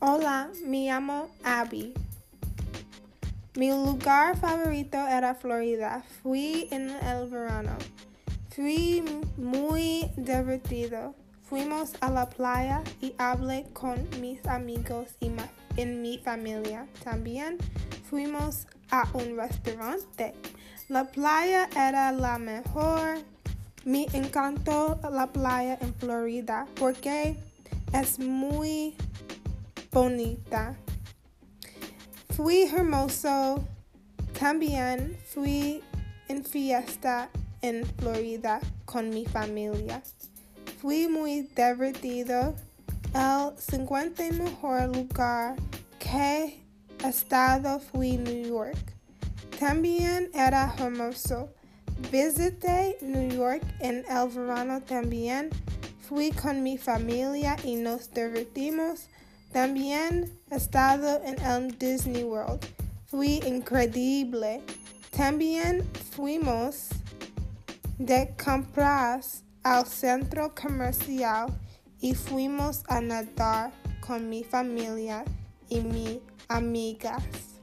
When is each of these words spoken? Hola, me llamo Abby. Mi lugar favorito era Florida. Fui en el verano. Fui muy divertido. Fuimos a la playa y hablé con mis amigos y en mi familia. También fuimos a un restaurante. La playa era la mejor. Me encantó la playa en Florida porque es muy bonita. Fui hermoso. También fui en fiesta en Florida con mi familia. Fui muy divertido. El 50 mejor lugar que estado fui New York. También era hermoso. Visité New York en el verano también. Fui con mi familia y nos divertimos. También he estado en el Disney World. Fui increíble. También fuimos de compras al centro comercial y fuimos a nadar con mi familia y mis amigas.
Hola, 0.00 0.48
me 0.64 0.86
llamo 0.86 1.28
Abby. 1.42 1.92
Mi 3.56 3.70
lugar 3.70 4.36
favorito 4.36 4.96
era 4.96 5.34
Florida. 5.34 6.04
Fui 6.22 6.68
en 6.70 6.90
el 6.90 7.28
verano. 7.28 7.72
Fui 8.50 9.02
muy 9.36 10.08
divertido. 10.16 11.16
Fuimos 11.42 11.94
a 12.00 12.10
la 12.10 12.28
playa 12.28 12.80
y 13.00 13.12
hablé 13.18 13.66
con 13.72 13.98
mis 14.20 14.46
amigos 14.46 15.08
y 15.18 15.32
en 15.76 16.00
mi 16.00 16.18
familia. 16.18 16.86
También 17.02 17.58
fuimos 18.08 18.68
a 18.92 19.08
un 19.14 19.36
restaurante. 19.36 20.32
La 20.88 21.06
playa 21.06 21.68
era 21.76 22.12
la 22.12 22.38
mejor. 22.38 23.18
Me 23.84 24.06
encantó 24.12 25.00
la 25.10 25.26
playa 25.26 25.76
en 25.80 25.92
Florida 25.96 26.68
porque 26.78 27.36
es 27.92 28.20
muy 28.20 28.94
bonita. 29.90 30.76
Fui 32.36 32.62
hermoso. 32.62 33.64
También 34.38 35.16
fui 35.34 35.82
en 36.28 36.44
fiesta 36.44 37.28
en 37.62 37.84
Florida 37.98 38.60
con 38.84 39.10
mi 39.10 39.26
familia. 39.26 40.02
Fui 40.80 41.08
muy 41.08 41.48
divertido. 41.56 42.54
El 43.14 43.58
50 43.58 44.32
mejor 44.34 44.94
lugar 44.94 45.56
que 45.98 46.62
estado 47.04 47.80
fui 47.80 48.18
New 48.18 48.48
York. 48.48 48.78
También 49.58 50.30
era 50.34 50.72
hermoso. 50.78 51.48
Visité 52.12 52.96
New 53.00 53.30
York 53.30 53.62
en 53.80 54.04
el 54.08 54.28
verano 54.28 54.80
también. 54.82 55.50
Fui 56.08 56.30
con 56.30 56.62
mi 56.62 56.78
familia 56.78 57.56
y 57.64 57.74
nos 57.74 58.12
divertimos. 58.12 59.08
También 59.52 60.32
he 60.50 60.56
estado 60.56 61.22
en 61.24 61.40
el 61.40 61.78
Disney 61.78 62.24
World. 62.24 62.60
Fui 63.06 63.40
increíble. 63.46 64.60
También 65.16 65.82
fuimos 66.10 66.88
de 67.98 68.34
compras 68.42 69.42
al 69.62 69.86
centro 69.86 70.54
comercial 70.54 71.46
y 72.00 72.14
fuimos 72.14 72.82
a 72.88 73.00
nadar 73.00 73.72
con 74.00 74.28
mi 74.28 74.44
familia 74.44 75.24
y 75.68 75.80
mis 75.80 76.18
amigas. 76.48 77.57